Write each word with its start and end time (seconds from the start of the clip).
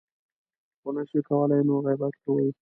خو 0.81 0.89
نه 0.95 1.03
شي 1.09 1.19
کولی 1.27 1.59
نو 1.67 1.75
غیبت 1.85 2.13
کوي. 2.23 2.47